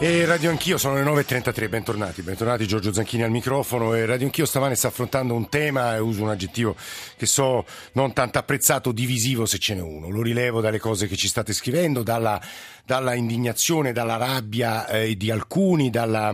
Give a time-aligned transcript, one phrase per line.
[0.00, 3.94] E Radio Anch'io sono le 9.33, bentornati, bentornati Giorgio Zanchini al microfono.
[3.94, 6.76] E Radio Anch'io stamane sta affrontando un tema uso un aggettivo
[7.16, 11.16] che so non tanto apprezzato, divisivo se ce n'è uno, lo rilevo dalle cose che
[11.16, 12.40] ci state scrivendo, dalla,
[12.86, 16.32] dalla indignazione, dalla rabbia eh, di alcuni, dalla,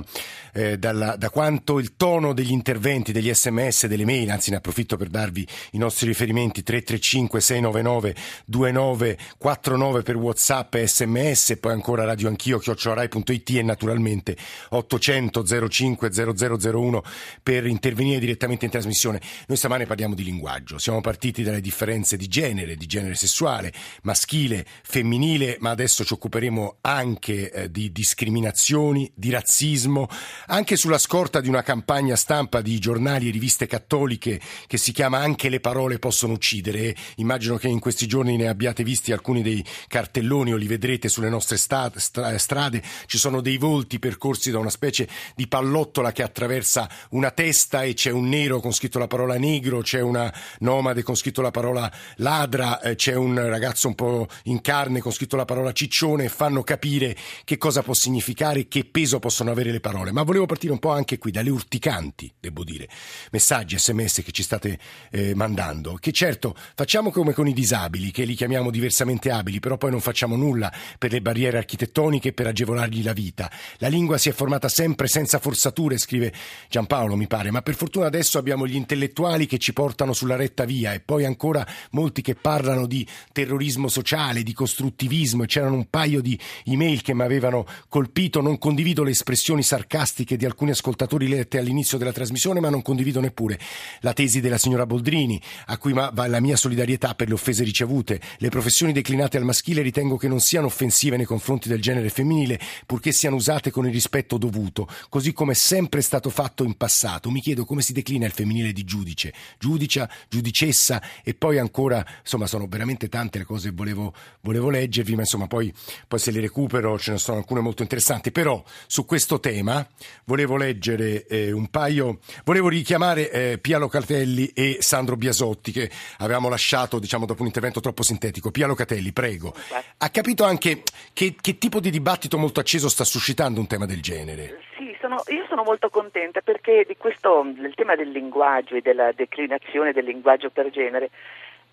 [0.53, 4.99] eh, dalla, da quanto il tono degli interventi, degli sms, delle mail, anzi ne approfitto
[4.99, 12.29] per darvi i nostri riferimenti 335 699 2949 per Whatsapp e sms poi ancora Radio
[12.29, 14.37] Anch'io, chiocciolarai.it e naturalmente
[14.71, 17.03] 800 05 0001
[17.43, 19.21] per intervenire direttamente in trasmissione.
[19.47, 23.73] Noi stamane parliamo di linguaggio, siamo partiti dalle differenze di genere, di genere sessuale,
[24.03, 30.09] maschile, femminile, ma adesso ci occuperemo anche eh, di discriminazioni, di razzismo,
[30.47, 35.19] anche sulla scorta di una campagna stampa di giornali e riviste cattoliche che si chiama
[35.19, 36.95] Anche le parole possono uccidere.
[37.17, 41.29] Immagino che in questi giorni ne abbiate visti alcuni dei cartelloni o li vedrete sulle
[41.29, 42.83] nostre sta- stra- strade.
[43.07, 45.07] Ci sono dei volti percorsi da una specie
[45.37, 49.83] di pallottola che attraversa una testa e c'è un nero con scritto la parola negro,
[49.83, 54.63] c'è una nomade con scritto la parola ladra, eh, c'è un ragazzo un po' in
[54.63, 59.19] carne con scritto la parola ciccione e fanno capire che cosa può significare, che peso
[59.19, 60.11] possono avere le parole.
[60.11, 62.89] Ma volevo partire un po' anche qui dalle urticanti, devo dire,
[63.31, 64.79] messaggi, sms che ci state
[65.11, 69.77] eh, mandando, che certo facciamo come con i disabili, che li chiamiamo diversamente abili, però
[69.77, 73.51] poi non facciamo nulla per le barriere architettoniche e per agevolargli la vita vita.
[73.79, 76.33] La lingua si è formata sempre senza forzature, scrive
[76.71, 80.65] Giampaolo, mi pare, ma per fortuna adesso abbiamo gli intellettuali che ci portano sulla retta
[80.65, 85.91] via e poi ancora molti che parlano di terrorismo sociale, di costruttivismo e c'erano un
[85.91, 88.41] paio di email che mi avevano colpito.
[88.41, 93.21] Non condivido le espressioni sarcastiche di alcuni ascoltatori lette all'inizio della trasmissione, ma non condivido
[93.21, 93.59] neppure
[94.01, 98.21] la tesi della signora Boldrini, a cui va la mia solidarietà per le offese ricevute.
[98.39, 102.61] Le professioni declinate al maschile ritengo che non siano offensive nei confronti del genere femminile,
[102.87, 106.77] purché siano siano usate con il rispetto dovuto, così come è sempre stato fatto in
[106.77, 107.31] passato.
[107.31, 112.47] Mi chiedo come si declina il femminile di giudice, giudicia, giudicessa e poi ancora, insomma,
[112.47, 114.13] sono veramente tante le cose che volevo,
[114.43, 115.73] volevo leggervi, ma insomma, poi,
[116.07, 118.31] poi, se le recupero ce ne sono alcune molto interessanti.
[118.31, 119.87] Però su questo tema
[120.27, 126.51] volevo leggere eh, un paio, volevo richiamare eh, Pia Locatelli e Sandro Biasotti che avevamo
[126.51, 128.51] lasciato, diciamo, dopo un intervento troppo sintetico.
[128.51, 129.55] Pia Locatelli, prego.
[129.97, 130.83] Ha capito anche
[131.15, 134.61] che, che tipo di dibattito molto acceso sta suscitando un tema del genere.
[134.77, 139.13] Sì, sono, io sono molto contenta perché di questo, del tema del linguaggio e della
[139.13, 141.11] declinazione del linguaggio per genere,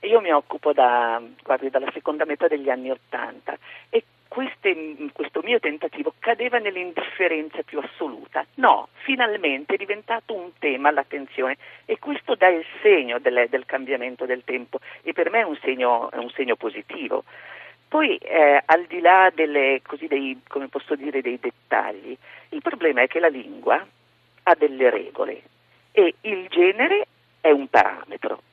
[0.02, 3.58] io mi occupo da, guardi, dalla seconda metà degli anni Ottanta
[3.90, 8.46] e queste, questo mio tentativo cadeva nell'indifferenza più assoluta.
[8.56, 14.26] No, finalmente è diventato un tema all'attenzione e questo dà il segno del, del cambiamento
[14.26, 17.26] del tempo e per me è un segno, è un segno positivo.
[17.92, 20.40] Poi eh, al di là delle, così, dei,
[20.96, 22.18] dire, dei dettagli,
[22.52, 23.86] il problema è che la lingua
[24.44, 25.42] ha delle regole
[25.92, 27.06] e il genere
[27.42, 28.44] è un parametro,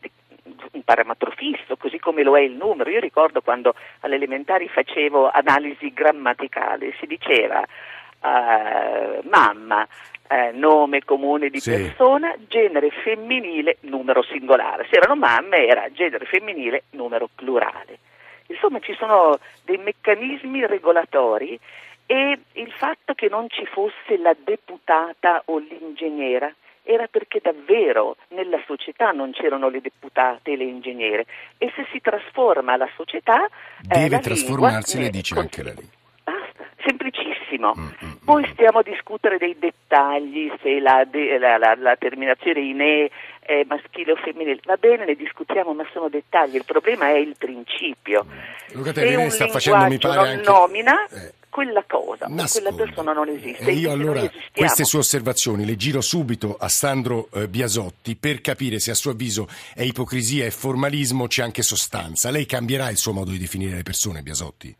[0.72, 2.90] un parametro fisso, così come lo è il numero.
[2.90, 9.86] Io ricordo quando alle elementari facevo analisi grammaticale, si diceva uh, mamma,
[10.26, 11.70] eh, nome comune di sì.
[11.70, 14.88] persona, genere femminile, numero singolare.
[14.90, 18.00] Se erano mamme era genere femminile, numero plurale.
[18.48, 21.58] Insomma ci sono dei meccanismi regolatori
[22.06, 28.58] e il fatto che non ci fosse la deputata o l'ingegnera era perché davvero nella
[28.66, 31.26] società non c'erano le deputate e le ingegnere
[31.58, 33.46] e se si trasforma la società
[33.82, 35.96] deve eh, la trasformarsi, le dice anche la lingua.
[36.24, 37.37] Basta, semplicissimo.
[37.56, 41.06] Mm, mm, mm, Poi stiamo a discutere dei dettagli, se la,
[41.38, 43.10] la, la, la terminazione in E
[43.40, 47.34] è maschile o femminile, va bene, ne discutiamo, ma sono dettagli, il problema è il
[47.38, 48.26] principio.
[48.72, 50.42] Luca Terrini sta facendo, mi pare, non anche...
[50.42, 53.64] nomina, eh quella cosa, quella persona non esiste.
[53.64, 58.78] E io allora queste sue osservazioni le giro subito a Sandro eh, Biasotti per capire
[58.78, 62.30] se a suo avviso è ipocrisia e formalismo, c'è anche sostanza.
[62.30, 64.76] Lei cambierà il suo modo di definire le persone, Biasotti?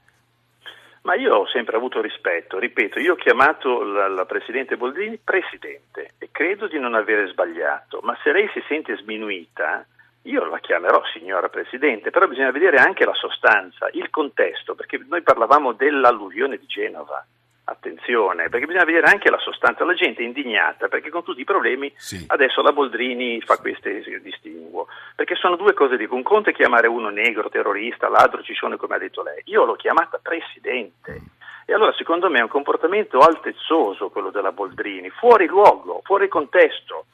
[1.03, 6.15] Ma io ho sempre avuto rispetto, ripeto, io ho chiamato la, la, Presidente Boldrini Presidente
[6.19, 9.87] e credo di non avere sbagliato, ma se lei si sente sminuita,
[10.23, 15.23] io la chiamerò signora Presidente, però bisogna vedere anche la sostanza, il contesto, perché noi
[15.23, 17.25] parlavamo dell'alluvione di Genova,
[17.69, 21.45] attenzione, perché bisogna vedere anche la sostanza, la gente è indignata perché con tutti i
[21.45, 22.25] problemi sì.
[22.29, 23.89] adesso la Boldrini fa questo
[24.23, 28.77] distinguo, perché sono due cose di un conto è chiamare uno negro, terrorista, ladro, ciccione
[28.77, 31.23] come ha detto lei, io l'ho chiamata Presidente.
[31.67, 37.05] E allora secondo me è un comportamento altezzoso quello della Boldrini, fuori luogo, fuori contesto.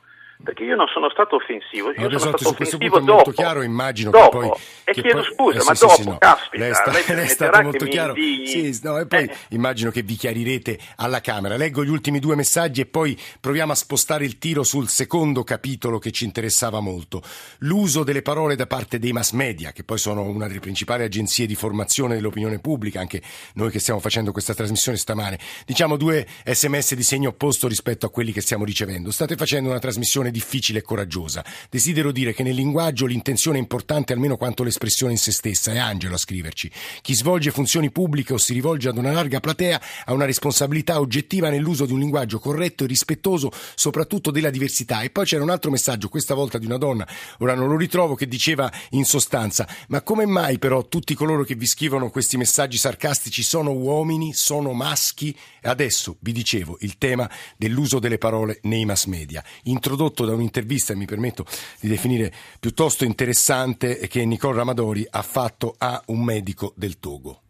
[0.45, 3.13] Perché io non sono stato offensivo, io Allora, sono Besotti, stato su questo offensivo punto
[3.13, 3.25] è dopo.
[3.25, 4.39] molto chiaro, immagino dopo.
[4.39, 4.59] che poi...
[4.85, 6.19] E che chiedo poi- scusa, eh, ma sì, dopo, sì, no.
[6.19, 8.15] caspita, lei, sta- lei lei è stato molto chiaro.
[8.15, 9.37] Sì, no, e poi Eh.
[9.51, 11.57] immagino che vi chiarirete alla Camera.
[11.57, 15.99] Leggo gli ultimi due messaggi e poi proviamo a spostare il tiro sul secondo capitolo
[15.99, 17.23] che ci interessava molto.
[17.61, 21.47] L'uso delle parole da parte dei mass media, che poi sono una delle principali agenzie
[21.47, 23.23] di formazione dell'opinione pubblica, anche
[23.55, 25.39] noi che stiamo facendo questa trasmissione stamane.
[25.65, 29.11] Diciamo due sms di segno opposto rispetto a quelli che stiamo ricevendo.
[29.11, 31.45] State facendo una trasmissione difficile e coraggiosa.
[31.71, 35.73] Desidero dire che nel linguaggio l'intenzione è importante almeno quanto l'espressione in se stessa.
[35.73, 36.69] È Angelo a scriverci.
[37.01, 41.51] Chi svolge funzioni pubbliche o si rivolge ad una larga platea ha una responsabilità oggettiva
[41.51, 45.03] nell'uso di un linguaggio corretto e rispettoso soprattutto della diversità.
[45.03, 47.07] E poi c'era un altro messaggio, questa volta di una donna,
[47.39, 51.55] ora non lo ritrovo, che diceva in sostanza: Ma come mai però tutti coloro che
[51.55, 55.37] vi scrivono questi messaggi sarcastici sono uomini, sono maschi?
[55.63, 60.97] Adesso vi dicevo il tema dell'uso delle parole nei mass media, introdotto da un'intervista, e
[60.97, 61.45] mi permetto
[61.81, 67.41] di definire piuttosto interessante, che Nicole Ramadori ha fatto a un medico del Togo.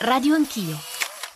[0.00, 0.76] Radio Anch'io.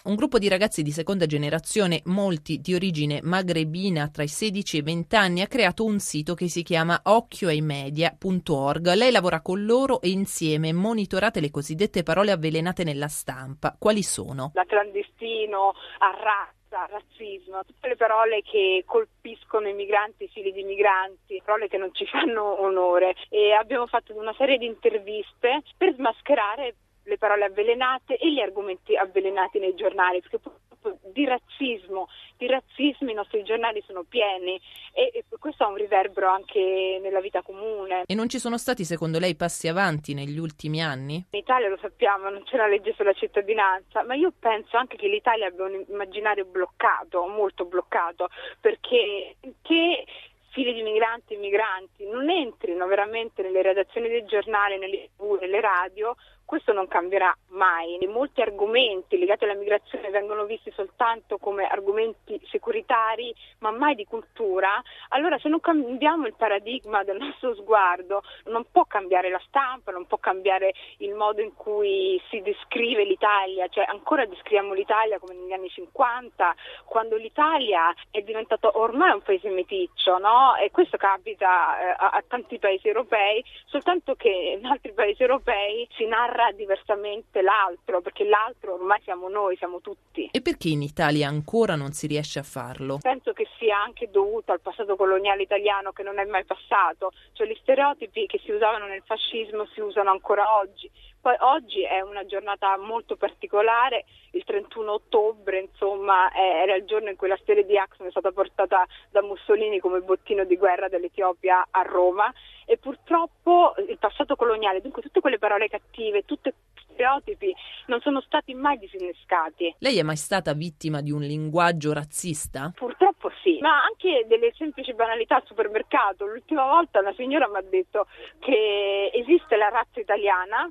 [0.02, 4.78] Un gruppo di ragazzi di seconda generazione, molti di origine magrebina tra i 16 e
[4.80, 8.94] i 20 anni, ha creato un sito che si chiama occhioaimedia.org.
[8.94, 13.76] Lei lavora con loro e insieme monitorate le cosiddette parole avvelenate nella stampa.
[13.78, 14.52] Quali sono?
[14.54, 20.62] da clandestino a razza, razzismo, tutte le parole che colpiscono i migranti, i figli di
[20.62, 23.14] migranti, parole che non ci fanno onore.
[23.28, 26.74] E abbiamo fatto una serie di interviste per smascherare
[27.04, 30.38] le parole avvelenate e gli argomenti avvelenati nei giornali, perché
[30.80, 34.60] purtroppo di razzismo, di razzismo i nostri giornali sono pieni
[34.92, 38.04] e, e questo ha un riverbero anche nella vita comune.
[38.06, 41.26] E non ci sono stati, secondo lei, passi avanti negli ultimi anni?
[41.30, 45.08] In Italia lo sappiamo, non c'è una legge sulla cittadinanza, ma io penso anche che
[45.08, 48.28] l'Italia abbia un immaginario bloccato, molto bloccato,
[48.60, 50.04] perché che
[50.50, 55.60] figli di migranti e migranti non entrino veramente nelle redazioni dei giornali, nelle tv, nelle
[55.60, 56.16] radio,
[56.50, 57.96] questo non cambierà mai.
[58.08, 64.82] Molti argomenti legati alla migrazione vengono visti soltanto come argomenti securitari, ma mai di cultura.
[65.10, 70.06] Allora se non cambiamo il paradigma del nostro sguardo, non può cambiare la stampa, non
[70.06, 75.52] può cambiare il modo in cui si descrive l'Italia, cioè ancora descriviamo l'Italia come negli
[75.52, 76.52] anni 50,
[76.84, 80.56] quando l'Italia è diventato ormai un paese meticcio, no?
[80.56, 85.86] E questo capita eh, a, a tanti paesi europei, soltanto che in altri paesi europei
[85.92, 90.28] si narra diversamente l'altro, perché l'altro ormai siamo noi, siamo tutti.
[90.32, 92.98] E perché in Italia ancora non si riesce a farlo?
[93.00, 97.46] Penso che sia anche dovuto al passato coloniale italiano che non è mai passato, cioè
[97.46, 100.90] gli stereotipi che si usavano nel fascismo si usano ancora oggi.
[101.20, 107.16] Poi oggi è una giornata molto particolare, il 31 ottobre insomma era il giorno in
[107.16, 111.68] cui la stele di Axon è stata portata da Mussolini come bottino di guerra dell'Etiopia
[111.70, 112.32] a Roma
[112.64, 116.52] e purtroppo il passato coloniale, dunque tutte quelle parole cattive, tutti
[117.00, 117.54] stereotipi
[117.86, 119.74] non sono stati mai disinnescati.
[119.78, 122.72] Lei è mai stata vittima di un linguaggio razzista?
[122.74, 126.26] Purtroppo sì, ma anche delle semplici banalità al supermercato.
[126.26, 128.06] L'ultima volta una signora mi ha detto
[128.38, 130.70] che esiste la razza italiana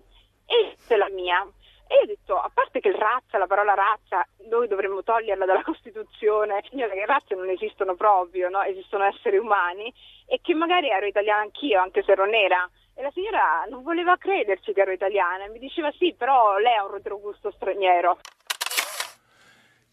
[0.49, 1.47] e esiste la mia.
[1.87, 6.63] E ho detto, a parte che razza, la parola razza, noi dovremmo toglierla dalla Costituzione,
[6.69, 8.61] signora che razze non esistono proprio, no?
[8.63, 9.91] esistono esseri umani,
[10.27, 12.69] e che magari ero italiana anch'io, anche se ero nera.
[12.93, 16.83] E la signora non voleva crederci che ero italiana, mi diceva sì, però lei ha
[16.83, 18.19] un retrogusto straniero.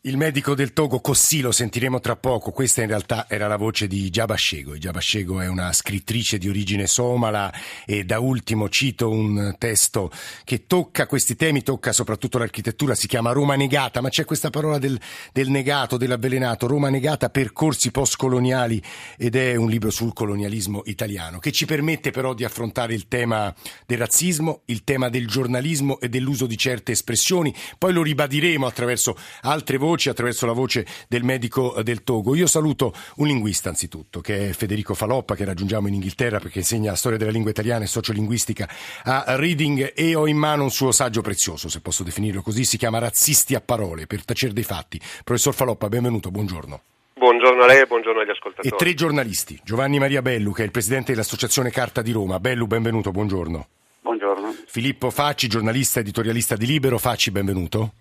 [0.07, 3.89] Il medico del Togo Cossì lo sentiremo tra poco, questa in realtà era la voce
[3.89, 4.79] di Giaba Shego.
[4.79, 7.53] Giaba Shego è una scrittrice di origine somala
[7.85, 10.13] e da ultimo cito un testo
[10.45, 14.79] che tocca questi temi, tocca soprattutto l'architettura, si chiama Roma negata, ma c'è questa parola
[14.79, 14.97] del,
[15.33, 18.81] del negato, dell'avvelenato, Roma negata, percorsi postcoloniali
[19.19, 23.53] ed è un libro sul colonialismo italiano che ci permette però di affrontare il tema
[23.85, 29.19] del razzismo, il tema del giornalismo e dell'uso di certe espressioni, poi lo ribadiremo attraverso
[29.41, 32.35] altre voci attraverso la voce del medico del Togo.
[32.35, 36.95] Io saluto un linguista anzitutto, che è Federico Faloppa, che raggiungiamo in Inghilterra perché insegna
[36.95, 38.69] storia della lingua italiana e sociolinguistica
[39.05, 42.77] a Reading e ho in mano un suo saggio prezioso, se posso definirlo così, si
[42.77, 45.01] chiama Razzisti a parole, per tacere dei fatti.
[45.25, 46.81] Professor Faloppa, benvenuto, buongiorno.
[47.19, 48.69] Buongiorno a lei e buongiorno agli ascoltatori.
[48.69, 52.39] E tre giornalisti, Giovanni Maria Bellu, che è il presidente dell'Associazione Carta di Roma.
[52.39, 53.69] Bellu, benvenuto, buongiorno.
[54.03, 54.55] Buongiorno.
[54.67, 56.99] Filippo Facci, giornalista editorialista di Libero.
[56.99, 57.93] Facci, benvenuto.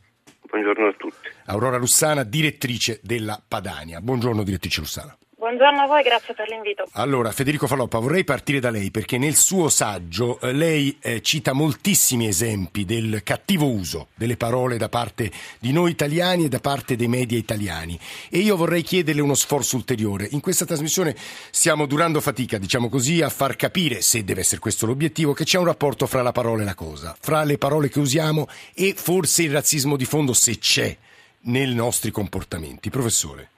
[1.47, 4.01] Aurora Lussana, direttrice della Padania.
[4.01, 5.15] Buongiorno, direttrice Lussana.
[5.37, 6.87] buongiorno a voi, grazie per l'invito.
[6.93, 11.53] Allora, Federico Faloppa, vorrei partire da lei perché nel suo saggio eh, lei eh, cita
[11.53, 16.95] moltissimi esempi del cattivo uso delle parole da parte di noi italiani e da parte
[16.95, 17.99] dei media italiani
[18.31, 20.27] e io vorrei chiederle uno sforzo ulteriore.
[20.31, 21.15] In questa trasmissione
[21.51, 25.59] stiamo durando fatica, diciamo così, a far capire, se deve essere questo l'obiettivo, che c'è
[25.59, 29.43] un rapporto fra la parola e la cosa, fra le parole che usiamo e forse
[29.43, 30.97] il razzismo di fondo, se c'è,
[31.45, 32.89] nei nostri comportamenti.
[32.89, 33.49] Professore.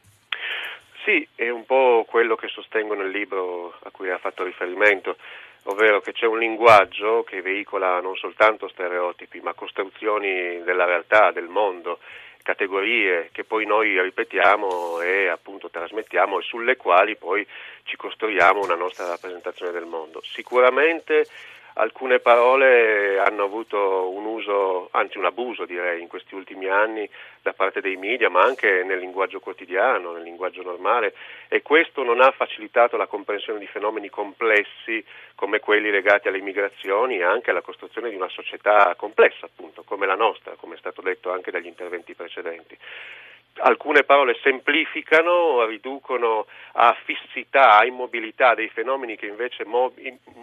[1.03, 5.15] Sì, è un po' quello che sostengo nel libro a cui ha fatto riferimento,
[5.63, 11.47] ovvero che c'è un linguaggio che veicola non soltanto stereotipi, ma costruzioni della realtà, del
[11.47, 11.99] mondo,
[12.43, 17.45] categorie che poi noi ripetiamo e appunto trasmettiamo e sulle quali poi
[17.83, 20.21] ci costruiamo una nostra rappresentazione del mondo.
[20.23, 21.25] Sicuramente
[21.77, 27.09] alcune parole hanno avuto un uso, anzi un abuso direi, in questi ultimi anni
[27.41, 31.13] da parte dei media, ma anche nel linguaggio quotidiano, nel linguaggio normale.
[31.47, 35.03] E questo non ha facilitato la comprensione di fenomeni complessi
[35.35, 40.05] come quelli legati alle migrazioni e anche alla costruzione di una società complessa, appunto, come
[40.05, 42.77] la nostra, come è stato detto anche dagli interventi precedenti
[43.59, 49.65] alcune parole semplificano, riducono a fissità, a immobilità dei fenomeni che invece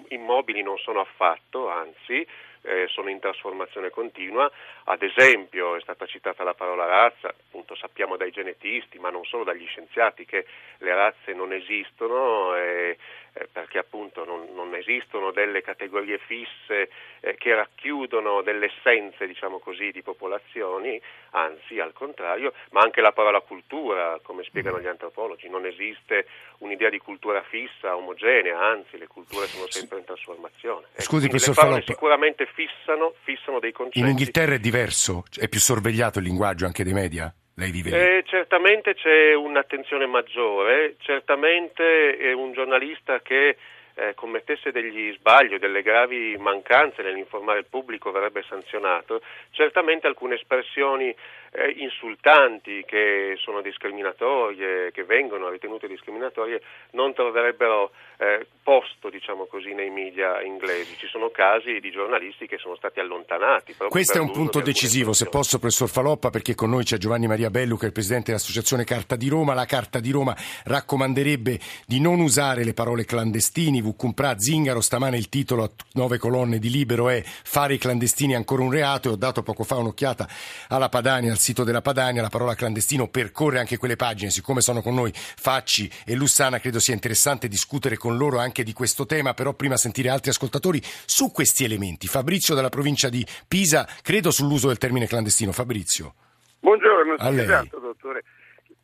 [0.08, 2.26] immobili non sono affatto, anzi
[2.64, 4.50] eh, sono in trasformazione continua.
[4.84, 9.44] Ad esempio è stata citata la parola razza, appunto sappiamo dai genetisti, ma non solo
[9.44, 10.46] dagli scienziati, che
[10.78, 12.56] le razze non esistono.
[12.56, 12.96] Eh,
[13.34, 16.88] eh, perché appunto non, non, esistono delle categorie fisse
[17.20, 21.00] eh, che racchiudono delle essenze, diciamo così, di popolazioni,
[21.30, 26.26] anzi al contrario, ma anche la parola cultura, come spiegano gli antropologi, non esiste
[26.58, 30.86] un'idea di cultura fissa, omogenea, anzi le culture sono sempre in trasformazione.
[30.92, 31.92] Ecco, Scusi, professor le parole Faloppa.
[31.92, 33.98] sicuramente fissano, fissano dei concetti.
[33.98, 37.34] In Inghilterra è diverso, è più sorvegliato il linguaggio anche dei media?
[37.56, 37.96] Lei vive lì?
[37.96, 43.56] Eh, certamente c'è un'attenzione maggiore, certamente è un giornalista che
[43.94, 50.34] eh, commettesse degli sbagli o delle gravi mancanze nell'informare il pubblico verrebbe sanzionato, certamente alcune
[50.34, 51.14] espressioni
[51.56, 56.60] eh, insultanti che sono discriminatorie, che vengono ritenute discriminatorie,
[56.92, 60.96] non troverebbero eh, posto, diciamo così, nei media inglesi.
[60.96, 63.74] Ci sono casi di giornalisti che sono stati allontanati.
[63.88, 67.50] Questo è un punto decisivo, se posso, professor Faloppa, perché con noi c'è Giovanni Maria
[67.50, 69.54] Bellu, che è il presidente dell'Associazione Carta di Roma.
[69.54, 70.34] La Carta di Roma
[70.64, 73.80] raccomanderebbe di non usare le parole clandestini.
[73.84, 73.96] V.
[73.96, 78.62] Cumpra Zingaro, stamane il titolo a nove colonne di Libero è Fare i clandestini ancora
[78.62, 79.08] un reato.
[79.08, 80.28] E ho dato poco fa un'occhiata
[80.68, 84.30] alla Padania, al sito della Padania, la parola clandestino percorre anche quelle pagine.
[84.30, 88.72] Siccome sono con noi Facci e Lussana, credo sia interessante discutere con loro anche di
[88.72, 92.06] questo tema, però prima sentire altri ascoltatori su questi elementi.
[92.06, 95.52] Fabrizio dalla provincia di Pisa, credo sull'uso del termine clandestino.
[95.52, 96.14] Fabrizio.
[96.60, 98.24] Buongiorno, esatto dottore.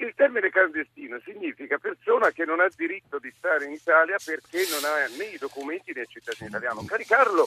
[0.00, 4.82] Il termine clandestino significa persona che non ha diritto di stare in Italia perché non
[4.82, 6.82] ha né i documenti né il cittadino italiano.
[6.84, 7.46] Caricarlo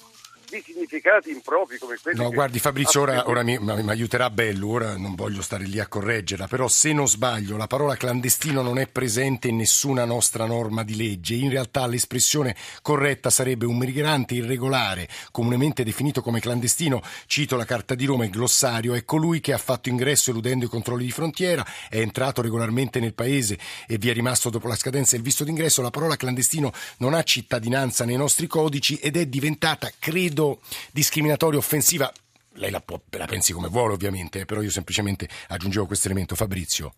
[0.54, 2.20] di significati impropri come quelli.
[2.20, 5.88] No, guardi Fabrizio, ora, ora mi, mi, aiuterà Bello, ora non voglio stare lì a
[5.88, 10.84] correggerla, però se non sbaglio la parola clandestino non è presente in nessuna nostra norma
[10.84, 11.34] di legge.
[11.34, 17.96] In realtà l'espressione corretta sarebbe un migrante irregolare, comunemente definito come clandestino, cito la Carta
[17.96, 21.66] di Roma, il glossario, è colui che ha fatto ingresso eludendo i controlli di frontiera,
[21.90, 23.58] è entrato regolarmente nel paese
[23.88, 25.82] e vi è rimasto dopo la scadenza del visto d'ingresso.
[25.82, 30.60] La parola clandestino non ha cittadinanza nei nostri codici ed è diventata, credo,
[30.92, 32.12] discriminatoria, offensiva.
[32.58, 36.36] Lei la, può, la pensi come vuole ovviamente, eh, però io semplicemente aggiungevo questo elemento.
[36.36, 36.94] Fabrizio.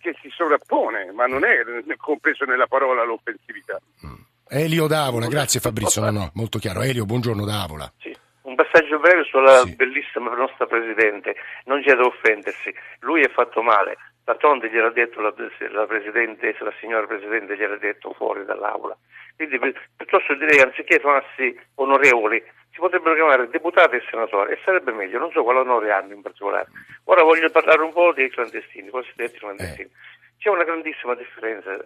[0.00, 3.78] Che si sovrappone, ma non è compreso nella parola l'offensività.
[4.06, 4.14] Mm.
[4.48, 6.82] Elio D'Avola, grazie Fabrizio, no, no, molto chiaro.
[6.82, 7.92] Elio, buongiorno D'Avola.
[7.98, 8.16] Sì.
[8.42, 9.76] Un passaggio breve sulla sì.
[9.76, 15.34] bellissima nostra Presidente, non c'è da offendersi, lui è fatto male, D'altronde gliel'ha detto la,
[15.70, 18.96] la Presidente, la signora Presidente gliel'ha detto fuori dall'aula.
[19.36, 19.58] Quindi
[19.96, 25.30] piuttosto direi anziché chiamarsi onorevoli, si potrebbero chiamare deputati e senatori e sarebbe meglio, non
[25.32, 26.68] so quale onore hanno in particolare.
[27.04, 29.88] Ora voglio parlare un po' dei clandestini, cosiddetti clandestini.
[29.88, 30.18] Eh.
[30.38, 31.76] C'è una grandissima differenza,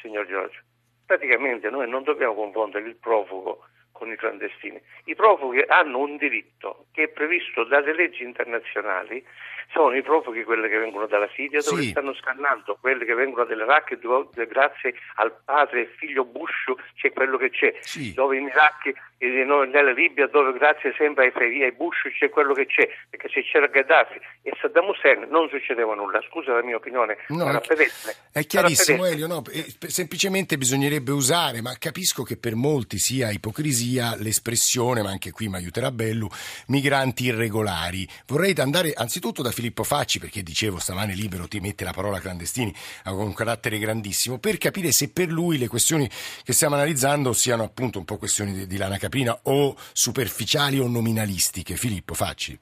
[0.00, 0.60] signor Giorgio.
[1.06, 4.80] Praticamente noi non dobbiamo confondere il profugo con i clandestini.
[5.04, 9.24] I profughi hanno un diritto che è previsto dalle leggi internazionali
[9.72, 11.90] sono i profughi quelli che vengono dalla Siria dove sì.
[11.90, 17.12] stanno scannando, quelli che vengono dalle Iraq dove grazie al padre e figlio Bush c'è
[17.12, 18.12] quello che c'è, sì.
[18.14, 22.66] dove in Iraq e nella Libia dove grazie sempre ai, ai Bush c'è quello che
[22.66, 27.18] c'è, perché se c'era Gheddafi e Saddam Hussein non succedeva nulla, scusa la mia opinione,
[27.28, 27.92] no, è,
[28.32, 29.42] è chiarissimo Elio, no,
[29.86, 35.48] semplicemente bisognerebbe usare, ma capisco che per molti sia ipocrisia sia l'espressione, ma anche qui
[35.48, 36.28] mi aiuterà Bellu,
[36.66, 38.08] migranti irregolari.
[38.26, 42.74] Vorrei andare anzitutto da Filippo Facci, perché dicevo stamane libero ti mette la parola clandestini,
[43.04, 46.08] ha un carattere grandissimo, per capire se per lui le questioni
[46.42, 50.86] che stiamo analizzando siano appunto un po' questioni di, di lana caprina o superficiali o
[50.86, 51.76] nominalistiche.
[51.76, 52.58] Filippo Facci.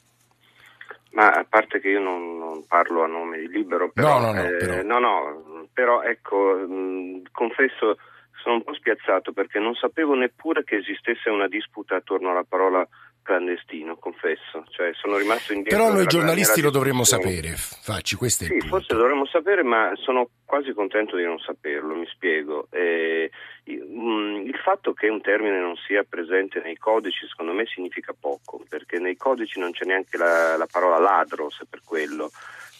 [1.10, 4.32] Ma a parte che io non, non parlo a nome di Libero, però, no, no,
[4.32, 4.82] no, eh, però.
[4.82, 7.96] no, no, però ecco, mh, confesso
[8.42, 12.86] sono un po' spiazzato perché non sapevo neppure che esistesse una disputa attorno alla parola
[13.28, 14.64] clandestino, confesso.
[14.70, 15.78] Cioè, sono rimasto indietro.
[15.78, 20.72] Però noi giornalisti lo dovremmo sapere, Facci, questo sì, forse dovremmo sapere, ma sono quasi
[20.72, 22.68] contento di non saperlo, mi spiego.
[22.70, 23.30] Eh,
[23.64, 28.98] il fatto che un termine non sia presente nei codici, secondo me, significa poco, perché
[28.98, 32.30] nei codici non c'è neanche la, la parola ladro, se per quello.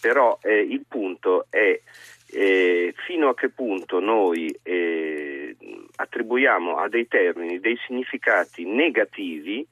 [0.01, 1.79] Però eh, il punto è
[2.31, 5.55] eh, fino a che punto noi eh,
[5.97, 9.67] attribuiamo a dei termini dei significati negativi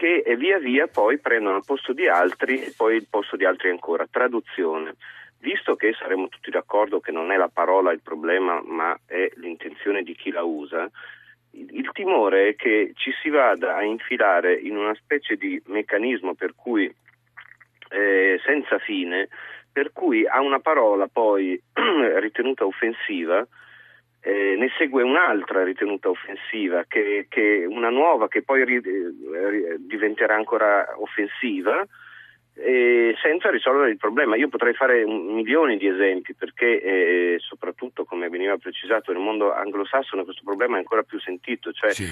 [0.00, 3.68] che via via poi prendono il posto di altri e poi il posto di altri
[3.68, 4.06] ancora.
[4.10, 4.94] Traduzione.
[5.40, 10.02] Visto che saremo tutti d'accordo che non è la parola il problema, ma è l'intenzione
[10.02, 10.90] di chi la usa,
[11.50, 16.54] il timore è che ci si vada a infilare in una specie di meccanismo per
[16.54, 16.90] cui
[17.90, 19.28] eh, senza fine,
[19.70, 21.60] per cui a una parola poi
[22.20, 23.46] ritenuta offensiva
[24.20, 30.34] eh, ne segue un'altra ritenuta offensiva, che, che una nuova che poi ri, ri, diventerà
[30.34, 31.86] ancora offensiva,
[32.54, 34.36] eh, senza risolvere il problema.
[34.36, 40.24] Io potrei fare milioni di esempi perché eh, soprattutto, come veniva precisato, nel mondo anglosassone
[40.24, 42.06] questo problema è ancora più sentito, cioè sì.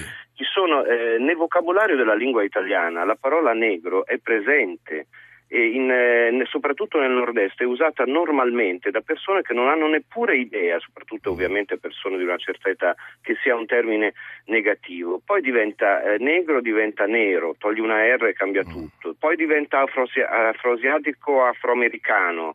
[0.51, 5.07] sono, eh, nel vocabolario della lingua italiana la parola negro è presente
[5.49, 10.79] in, eh, soprattutto nel nord-est, è usata normalmente da persone che non hanno neppure idea,
[10.79, 14.13] soprattutto ovviamente persone di una certa età, che sia un termine
[14.45, 15.21] negativo.
[15.23, 18.69] Poi diventa eh, negro, diventa nero, togli una R e cambia mm.
[18.69, 19.15] tutto.
[19.17, 22.53] Poi diventa afroasiatico, afroamericano.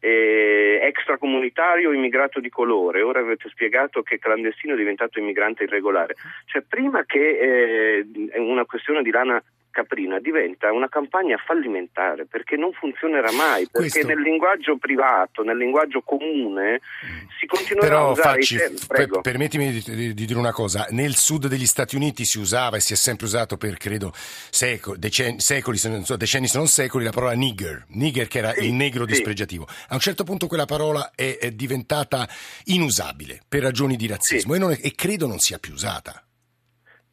[0.00, 6.14] Eh, extracomunitario immigrato di colore, ora avete spiegato che clandestino è diventato immigrante irregolare.
[6.44, 9.42] Cioè, prima che eh, una questione di lana
[9.74, 14.06] Caprina diventa una campagna fallimentare perché non funzionerà mai, perché Questo...
[14.06, 17.26] nel linguaggio privato, nel linguaggio comune mm.
[17.40, 21.16] si continuerà Però, a usare facci, per, permettimi di, di, di, dire una cosa, nel
[21.16, 25.40] sud degli Stati Uniti si usava e si è sempre usato per credo secoli, decenni,
[25.40, 28.66] secoli se non, so, decenni se non secoli la parola nigger, nigger che era sì,
[28.66, 29.10] il negro sì.
[29.10, 29.66] dispregiativo.
[29.88, 32.28] A un certo punto quella parola è, è diventata
[32.66, 34.60] inusabile per ragioni di razzismo sì.
[34.62, 36.22] e, è, e credo non sia più usata.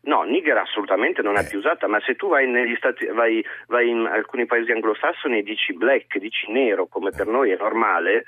[0.03, 1.47] No, Niger assolutamente non è eh.
[1.47, 5.43] più usata, ma se tu vai, negli stati, vai, vai in alcuni paesi anglosassoni e
[5.43, 8.25] dici black, dici nero, come per noi è normale,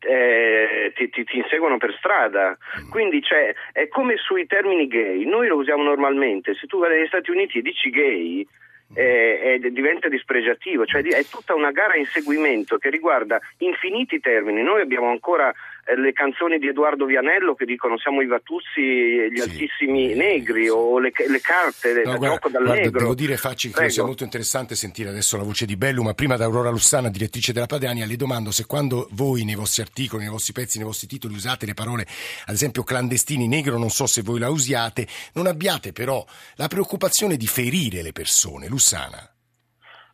[0.00, 2.56] eh, ti, ti, ti, inseguono per strada.
[2.80, 2.90] Mm.
[2.90, 7.08] Quindi cioè, è come sui termini gay, noi lo usiamo normalmente, se tu vai negli
[7.08, 8.46] Stati Uniti e dici gay
[8.94, 14.62] eh, diventa dispregiativo, cioè è tutta una gara a inseguimento che riguarda infiniti termini.
[14.62, 15.54] Noi abbiamo ancora eh,
[15.94, 19.42] le canzoni di Edoardo Vianello che dicono siamo i Vatuzzi, gli sì.
[19.42, 22.98] altissimi negri o le, le carte no, guarda, gioco dal guarda, negro.
[22.98, 26.36] Devo dire Facci che sia molto interessante sentire adesso la voce di Bellu, ma prima
[26.36, 30.32] da Aurora Lussana, direttrice della Padania, le domando se quando voi nei vostri articoli, nei
[30.32, 32.06] vostri pezzi, nei vostri titoli usate le parole,
[32.46, 36.24] ad esempio clandestini, negro, non so se voi la usiate, non abbiate però
[36.56, 38.66] la preoccupazione di ferire le persone.
[38.66, 39.35] Lussana.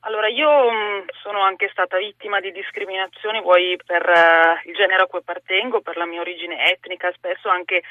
[0.04, 5.06] Allora, io mm, sono anche stata vittima di discriminazioni, vuoi per uh, il genere a
[5.06, 7.82] cui appartengo, per la mia origine etnica, spesso anche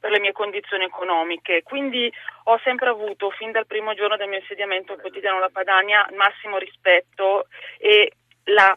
[0.00, 1.62] per le mie condizioni economiche.
[1.62, 2.12] Quindi
[2.44, 6.58] ho sempre avuto, fin dal primo giorno del mio insediamento al quotidiano La Padania, massimo
[6.58, 7.46] rispetto
[7.78, 8.76] e la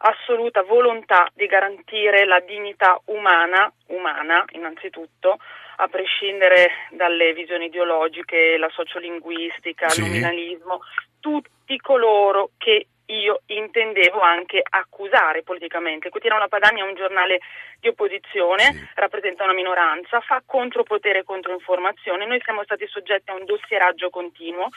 [0.00, 5.38] assoluta volontà di garantire la dignità umana, umana innanzitutto,
[5.80, 10.00] a prescindere dalle visioni ideologiche, la sociolinguistica, sì.
[10.00, 10.80] il nominalismo,
[11.20, 16.10] tutti coloro che io intendevo anche accusare politicamente.
[16.10, 17.40] Quotidiano Padania è un giornale
[17.80, 22.26] di opposizione, rappresenta una minoranza, fa contropotere e controinformazione.
[22.26, 24.68] Noi siamo stati soggetti a un dossieraggio continuo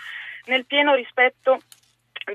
[0.46, 1.60] nel pieno rispetto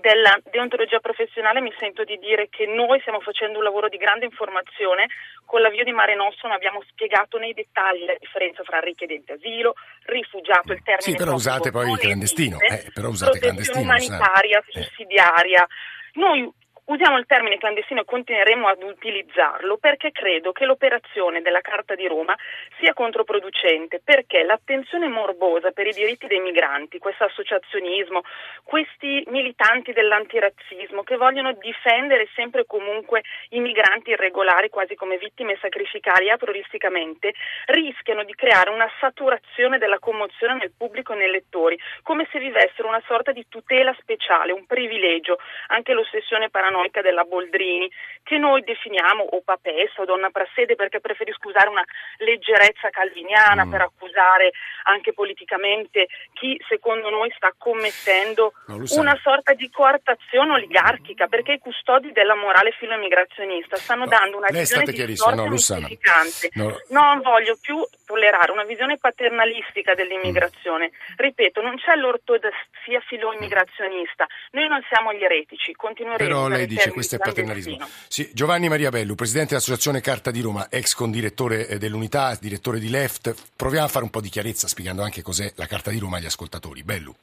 [0.01, 4.25] della deontologia professionale mi sento di dire che noi stiamo facendo un lavoro di grande
[4.25, 5.07] informazione.
[5.45, 10.73] Con l'avvio di Mare Nostrum abbiamo spiegato nei dettagli la differenza fra richiedente asilo, rifugiato,
[10.73, 14.83] il termine Sì, però usate poi il clandestino, eh, però usate clandestino, umanitaria, eh.
[14.83, 15.67] sussidiaria.
[16.15, 16.51] Noi
[16.89, 22.07] Usiamo il termine clandestino e continueremo ad utilizzarlo perché credo che l'operazione della Carta di
[22.07, 22.37] Roma
[22.79, 28.23] sia controproducente, perché l'attenzione morbosa per i diritti dei migranti, questo associazionismo,
[28.63, 35.59] questi militanti dell'antirazzismo che vogliono difendere sempre e comunque i migranti irregolari quasi come vittime
[35.61, 37.35] sacrificali aprioristicamente,
[37.67, 42.87] rischiano di creare una saturazione della commozione nel pubblico e nei lettori, come se vivessero
[42.87, 47.91] una sorta di tutela speciale, un privilegio, anche l'ossessione paranoica paranoica della Boldrini,
[48.23, 51.85] che noi definiamo o papessa o donna prassede perché preferisco usare una
[52.19, 53.71] leggerezza calviniana mm.
[53.71, 54.51] per accusare
[54.85, 61.59] anche politicamente chi secondo noi sta commettendo no, una sorta di coartazione oligarchica perché i
[61.59, 66.77] custodi della morale filoimmigrazionista stanno no, dando una visione distorta no, e no.
[66.89, 70.91] Non voglio più tollerare una visione paternalistica dell'immigrazione.
[70.91, 71.15] Mm.
[71.17, 77.17] Ripeto, non c'è l'ortodossia filo-immigrazionista, noi non siamo gli eretici, continueremo Però lei dice questo
[77.17, 77.79] è paternalismo.
[78.09, 82.91] Sì, Giovanni Maria Bellu, presidente dell'Associazione Carta di Roma, ex condirettore eh, dell'Unità, direttore di
[82.91, 86.19] Left, proviamo a fare un po' di chiarezza spiegando anche cos'è la Carta di Roma
[86.19, 86.83] agli ascoltatori.
[86.83, 87.15] Bellu.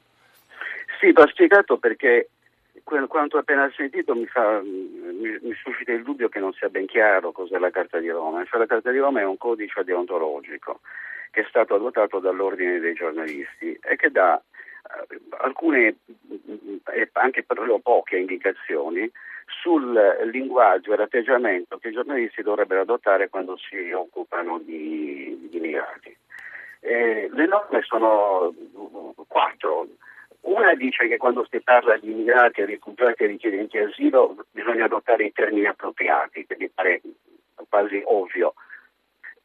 [1.00, 2.28] Sì, va spiegato perché
[3.08, 6.86] quanto ho appena sentito mi, fa, mi, mi, suscita il dubbio che non sia ben
[6.86, 8.44] chiaro cos'è la Carta di Roma.
[8.44, 10.80] Cioè, la Carta di Roma è un codice deontologico
[11.30, 15.96] che è stato adottato dall'Ordine dei giornalisti e che dà eh, alcune
[16.92, 19.10] e anche però poche indicazioni
[19.46, 19.92] sul
[20.30, 26.16] linguaggio e l'atteggiamento che i giornalisti dovrebbero adottare quando si occupano di, di immigrati.
[26.80, 28.54] Eh, le norme sono
[29.26, 29.86] quattro.
[30.42, 35.32] Una dice che quando si parla di immigrati, rifugiati e richiedenti asilo bisogna adottare i
[35.32, 37.00] termini appropriati, che mi pare
[37.68, 38.54] quasi ovvio.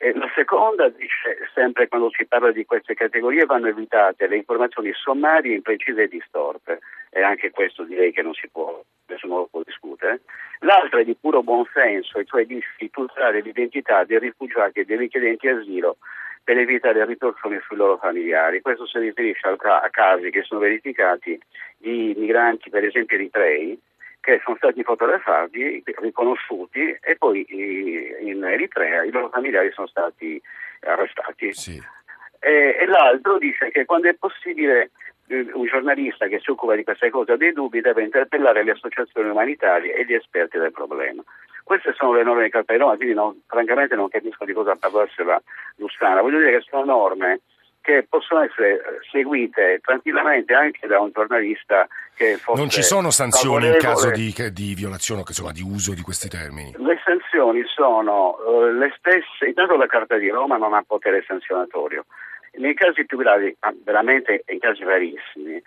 [0.01, 5.55] La seconda dice sempre quando si parla di queste categorie vanno evitate le informazioni sommarie,
[5.55, 6.79] imprecise e distorte.
[7.09, 10.21] E anche questo direi che non si può, nessuno lo può discutere.
[10.59, 15.49] L'altra è di puro buonsenso, e cioè di tutelare l'identità dei rifugiati e dei richiedenti
[15.49, 15.97] asilo
[16.45, 18.61] per evitare ritorsioni sui loro familiari.
[18.61, 21.37] Questo si riferisce a casi che sono verificati
[21.77, 23.77] di migranti, per esempio eritrei,
[24.21, 30.41] che sono stati fotografati, riconosciuti e poi in Eritrea i loro familiari sono stati
[30.81, 31.53] arrestati.
[31.53, 31.81] Sì.
[32.39, 34.91] E, e, l'altro dice che quando è possibile
[35.27, 38.71] eh, un giornalista che si occupa di queste cose ha dei dubbi deve interpellare le
[38.71, 41.21] associazioni umanitarie e gli esperti del problema.
[41.63, 45.39] Queste sono le norme di Carta quindi non, francamente non capisco di cosa parlasse la
[45.75, 46.21] Lussana.
[46.21, 47.41] Voglio dire che sono norme
[47.89, 53.67] che possono essere seguite tranquillamente anche da un giornalista che fosse Non ci sono sanzioni
[53.67, 56.73] in caso di, di violazione insomma, di uso di questi termini?
[56.77, 62.05] Le sanzioni sono uh, le stesse, intanto la Carta di Roma non ha potere sanzionatorio.
[62.53, 65.61] Nei casi più gravi, veramente in casi rarissimi,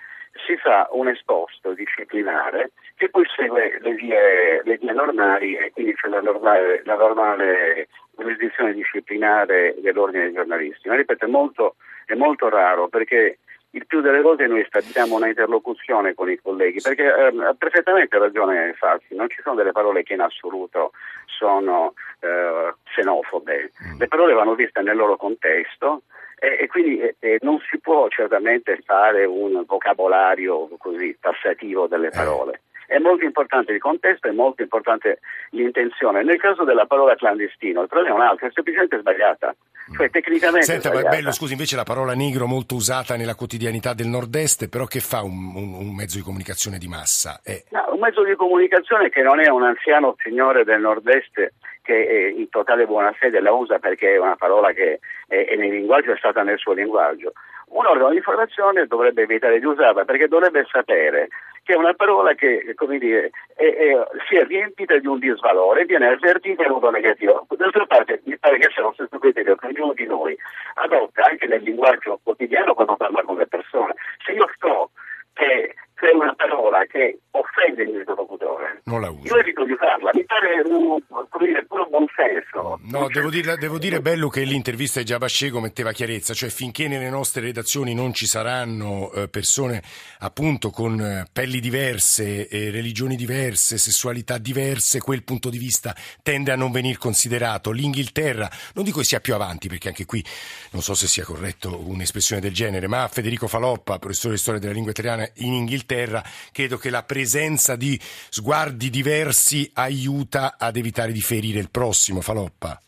[0.47, 5.95] si fa un esposto disciplinare che poi segue le vie, le vie normali e quindi
[5.95, 10.89] c'è la normale, la normale giurisdizione disciplinare dell'ordine dei giornalisti.
[10.89, 13.39] Ma ripeto, è molto, è molto raro perché
[13.75, 18.19] il più delle volte noi stabiliamo una interlocuzione con i colleghi, perché eh, ha perfettamente
[18.19, 20.93] ragione Fassi, non ci sono delle parole che in assoluto
[21.27, 23.99] sono eh, xenofobe, mm.
[23.99, 26.03] le parole vanno viste nel loro contesto
[26.39, 32.11] e, e quindi eh, non si può certamente fare un vocabolario così tassativo delle eh.
[32.11, 32.61] parole.
[32.87, 36.23] È molto importante il contesto, è molto importante l'intenzione.
[36.23, 39.55] Nel caso della parola clandestino, il problema è un altro, è semplicemente sbagliata.
[39.97, 40.67] Cioè, tecnicamente.
[40.67, 45.01] Senta, bello, scusi, invece la parola negro molto usata nella quotidianità del nord-est, però che
[45.01, 47.41] fa un, un, un mezzo di comunicazione di massa?
[47.43, 47.65] È...
[47.71, 52.49] No, un mezzo di comunicazione che non è un anziano signore del nord-est che in
[52.49, 56.17] totale buona fede la usa perché è una parola che è, è nel linguaggio, è
[56.17, 57.33] stata nel suo linguaggio.
[57.69, 61.29] Un organo di informazione dovrebbe evitare di usarla perché dovrebbe sapere
[61.65, 66.09] che è una parola che dire, è, è, si è riempita di un disvalore, viene
[66.09, 67.47] avvertita in modo negativo.
[67.57, 70.37] D'altra parte mi pare che sia lo stesso criterio che ognuno di noi
[70.75, 73.95] adotta anche nel linguaggio quotidiano quando parla con le persone.
[74.25, 74.91] Se io so
[75.35, 79.33] che c'è una parola che offende il interlocutore, non la uso.
[79.33, 81.01] io evito di usarla, mi pare un,
[81.39, 82.81] dire, puro buonsenso.
[82.83, 87.09] No, devo dire, devo dire, Bello che l'intervista di Giabascego metteva chiarezza, cioè finché nelle
[87.09, 89.81] nostre redazioni non ci saranno eh, persone
[90.19, 96.51] appunto con eh, pelli diverse, eh, religioni diverse, sessualità diverse, quel punto di vista tende
[96.51, 97.71] a non venir considerato.
[97.71, 100.25] L'Inghilterra, non dico che sia più avanti, perché anche qui
[100.73, 104.73] non so se sia corretto un'espressione del genere, ma Federico Faloppa, professore di storia della
[104.73, 111.13] lingua italiana in Inghilterra, Inghilterra, credo che la presenza di sguardi diversi aiuta ad evitare
[111.13, 112.81] di ferire il prossimo, Faloppa.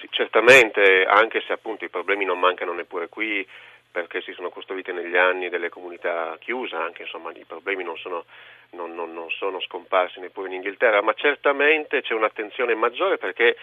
[0.00, 3.46] Sì, certamente, anche se appunto i problemi non mancano neppure qui,
[3.90, 8.24] perché si sono costruite negli anni delle comunità chiuse, anche insomma i problemi non sono,
[8.70, 13.56] non, non, non sono scomparsi neppure in Inghilterra, ma certamente c'è un'attenzione maggiore perché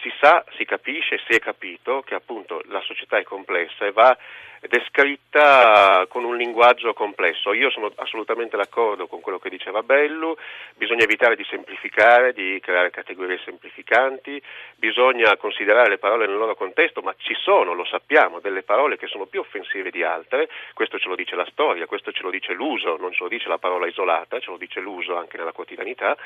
[0.00, 4.16] si sa, si capisce, si è capito che appunto la società è complessa e va
[4.68, 7.52] descritta con un linguaggio complesso.
[7.52, 10.36] Io sono assolutamente d'accordo con quello che diceva Bellu,
[10.76, 14.40] bisogna evitare di semplificare, di creare categorie semplificanti,
[14.76, 19.06] bisogna considerare le parole nel loro contesto, ma ci sono, lo sappiamo, delle parole che
[19.06, 22.52] sono più offensive di altre, questo ce lo dice la storia, questo ce lo dice
[22.52, 26.16] l'uso, non ce lo dice la parola isolata, ce lo dice l'uso anche nella quotidianità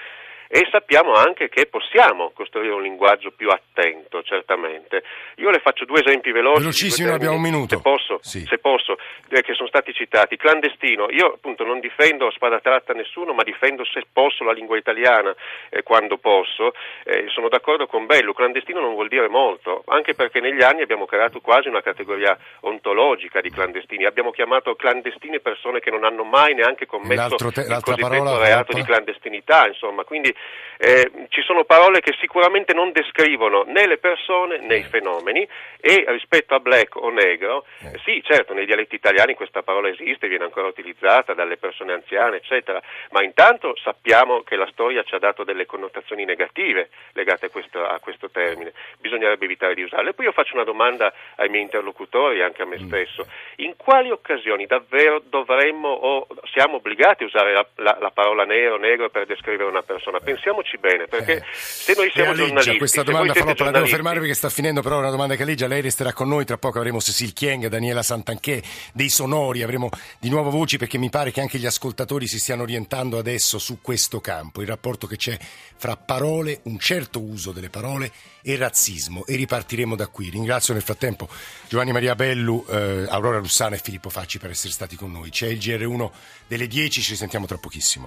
[0.49, 5.03] e sappiamo anche che possiamo costruire un linguaggio più attento, certamente.
[5.37, 6.61] Io le faccio due esempi veloci.
[6.61, 7.77] Velocissimo, abbiamo un minuto.
[7.77, 8.45] Se posso, sì.
[8.45, 8.97] se posso
[9.29, 10.37] che sono stati citati.
[10.37, 14.77] Clandestino, io appunto non difendo a spada tratta nessuno, ma difendo se posso la lingua
[14.77, 15.35] italiana
[15.69, 16.73] eh, quando posso.
[17.05, 21.07] Eh, sono d'accordo con Bello, clandestino non vuol dire molto, anche perché negli anni abbiamo
[21.07, 24.05] creato quasi una categoria ontologica di clandestini.
[24.05, 28.73] Abbiamo chiamato clandestine persone che non hanno mai neanche commesso te- il cosiddetto parola, reato
[28.73, 30.05] di clandestinità, insomma.
[30.05, 30.35] Quindi
[30.79, 34.85] eh, ci sono parole che sicuramente non descrivono né le persone né i eh.
[34.85, 35.47] fenomeni
[35.81, 37.99] e rispetto a black o negro, eh.
[38.17, 42.81] Sì certo nei dialetti italiani questa parola esiste, viene ancora utilizzata dalle persone anziane eccetera,
[43.11, 47.85] ma intanto sappiamo che la storia ci ha dato delle connotazioni negative legate a questo,
[47.85, 50.11] a questo termine, bisognerebbe evitare di usarle.
[50.11, 52.87] E poi io faccio una domanda ai miei interlocutori anche a me mm.
[52.87, 53.27] stesso,
[53.57, 58.79] in quali occasioni davvero dovremmo o siamo obbligati a usare la, la, la parola nero,
[58.79, 60.21] negro per descrivere una persona?
[60.21, 61.43] pensiamoci bene, perché eh.
[61.53, 62.79] se noi siamo Alleggia, giornalisti...
[62.79, 65.83] questa domanda farò, la devo fermare perché sta finendo, però una domanda che Alleggia, lei
[65.83, 69.89] resterà con noi, tra poco avremo Cecil Chieng, Daniela Santanché, dei sonori, avremo
[70.21, 73.81] di nuovo voci perché mi pare che anche gli ascoltatori si stiano orientando adesso su
[73.83, 75.37] questo campo, il rapporto che c'è
[75.77, 80.31] fra parole, un certo uso delle parole e razzismo e ripartiremo da qui.
[80.31, 81.29] Ringrazio nel frattempo
[81.69, 85.31] Giovanni Maria Bellu, eh, Aurora Lussana e Filippo Facci per essere stati con noi.
[85.31, 86.11] C'è il GR1
[86.47, 88.05] delle 10, ci sentiamo tra pochissimo.